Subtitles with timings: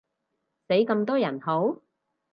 [0.67, 1.77] 死咁多人好？